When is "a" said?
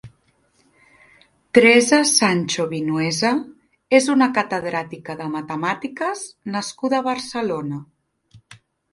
7.03-7.07